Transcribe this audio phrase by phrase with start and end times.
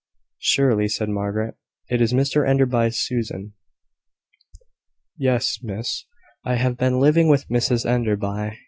[0.39, 1.57] "Surely," said Margaret,
[1.87, 3.53] "it is Mrs Enderby's Susan."
[5.15, 6.05] "Yes, miss,
[6.43, 8.59] I have been living with Mrs Enderby.